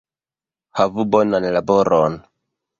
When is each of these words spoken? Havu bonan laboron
Havu 0.79 1.05
bonan 1.17 1.47
laboron 1.59 2.19